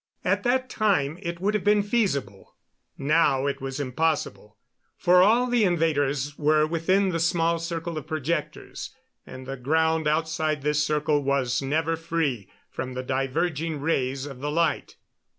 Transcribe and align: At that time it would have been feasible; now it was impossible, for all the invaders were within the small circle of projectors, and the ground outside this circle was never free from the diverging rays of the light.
At 0.25 0.41
that 0.41 0.67
time 0.67 1.19
it 1.21 1.39
would 1.39 1.53
have 1.53 1.63
been 1.63 1.83
feasible; 1.83 2.55
now 2.97 3.45
it 3.45 3.61
was 3.61 3.79
impossible, 3.79 4.57
for 4.97 5.21
all 5.21 5.45
the 5.45 5.63
invaders 5.63 6.35
were 6.39 6.65
within 6.65 7.09
the 7.09 7.19
small 7.19 7.59
circle 7.59 7.99
of 7.99 8.07
projectors, 8.07 8.95
and 9.27 9.45
the 9.45 9.57
ground 9.57 10.07
outside 10.07 10.63
this 10.63 10.83
circle 10.83 11.21
was 11.21 11.61
never 11.61 11.95
free 11.95 12.49
from 12.71 12.93
the 12.93 13.03
diverging 13.03 13.79
rays 13.79 14.25
of 14.25 14.39
the 14.39 14.49
light. 14.49 14.95